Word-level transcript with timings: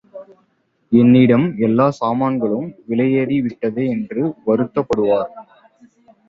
என்னிடம் 0.91 1.45
எல்லாச் 1.59 1.97
சாமான்களும் 1.99 2.71
விலையேறி 2.87 3.37
விட்டதே 3.41 3.85
என்று 3.87 4.23
வருத்தப்படுவார். 4.47 5.31